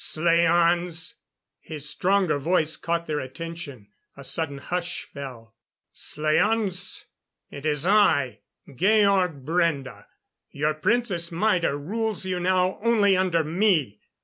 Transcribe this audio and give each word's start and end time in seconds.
"Slaans" 0.03 1.19
His 1.59 1.87
stronger 1.87 2.39
voice 2.39 2.75
caught 2.75 3.05
their 3.05 3.19
attention. 3.19 3.89
A 4.17 4.23
sudden 4.23 4.57
hush 4.57 5.03
fell. 5.03 5.53
"Slaans 5.93 7.05
it 7.51 7.67
is 7.67 7.85
I, 7.85 8.39
Georg 8.67 9.45
Brende. 9.45 10.07
Your 10.49 10.73
Princess 10.73 11.31
Maida 11.31 11.77
rules 11.77 12.25
you 12.25 12.39
now 12.39 12.79
only 12.81 13.15
under 13.15 13.43
me. 13.43 14.01